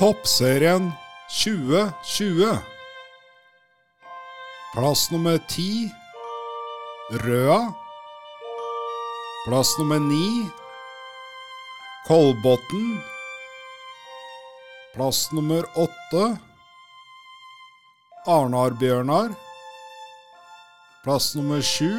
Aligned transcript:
Toppserien 0.00 0.92
2020. 1.28 2.58
Plass 4.72 5.10
nummer 5.12 5.36
ti 5.44 5.90
Røa. 7.10 7.74
Plass 9.44 9.74
nummer 9.78 10.00
ni 10.00 10.48
Kolbotn. 12.08 12.96
Plass 14.96 15.28
nummer 15.36 15.68
åtte 15.76 16.24
Arnar-Bjørnar. 18.24 19.36
Plass 21.04 21.34
nummer 21.36 21.60
sju 21.60 21.92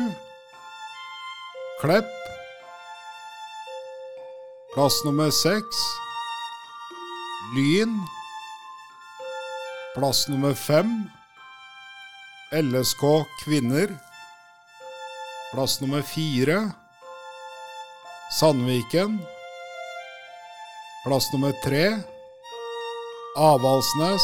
Klepp. 1.86 2.10
Plass 4.74 5.04
nummer 5.06 5.30
seks 5.30 5.86
Lyn. 7.56 8.00
Plass 9.96 10.28
nummer 10.28 10.54
fem 10.54 11.10
LSK 12.52 13.04
kvinner. 13.44 13.90
Plass 15.52 15.82
nummer 15.82 16.02
fire 16.02 16.72
Sandviken. 18.40 19.20
Plass 21.04 21.28
nummer 21.34 21.52
tre 21.64 22.00
Avaldsnes. 23.36 24.22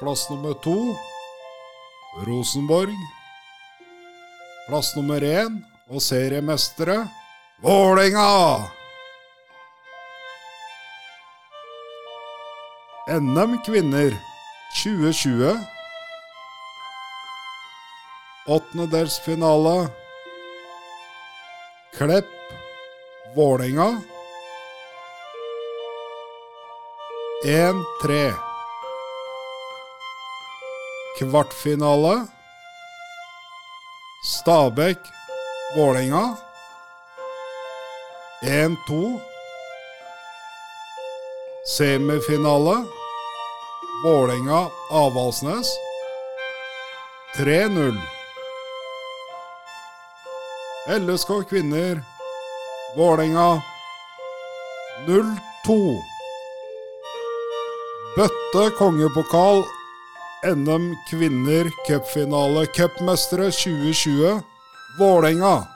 Plass 0.00 0.30
nummer 0.30 0.54
to 0.54 0.96
Rosenborg. 2.26 2.96
Plass 4.68 4.96
nummer 4.96 5.20
én 5.20 5.60
og 5.90 6.00
seriemestere 6.02 7.02
Vålerenga! 7.62 8.81
NM 13.08 13.58
kvinner 13.66 14.12
2020. 14.84 15.58
Åttendedelsfinale. 18.46 19.88
Klepp 21.96 22.26
Vålerenga. 23.36 24.00
1-3. 27.44 28.32
Kvartfinale. 31.18 32.26
Stabæk 34.24 34.98
Vålerenga. 35.76 36.36
1-2. 38.42 39.31
Semifinale. 41.64 42.84
Vålerenga 44.04 44.68
Avaldsnes. 44.90 45.66
3-0. 47.38 47.96
LSK 50.88 51.28
kvinner. 51.50 52.02
Vålerenga 52.96 53.62
0-2. 55.06 55.98
Bøtte 58.16 58.70
kongepokal. 58.78 59.62
NM 60.44 60.96
kvinner 61.10 61.70
cupfinale. 61.86 62.66
Cupmestere 62.66 63.50
2020. 63.50 64.40
Vålerenga. 64.98 65.66